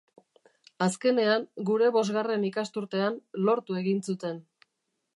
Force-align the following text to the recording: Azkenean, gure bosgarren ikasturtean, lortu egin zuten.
Azkenean, 0.85 1.45
gure 1.71 1.91
bosgarren 1.97 2.49
ikasturtean, 2.51 3.23
lortu 3.49 3.81
egin 3.85 4.05
zuten. 4.09 4.43